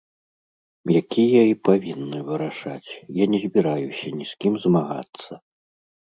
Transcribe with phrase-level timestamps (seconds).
[0.99, 5.31] Якія і павінны вырашаць, я не збіраюся ні з кім змагацца.